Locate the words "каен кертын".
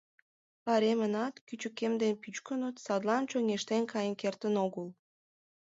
3.91-4.53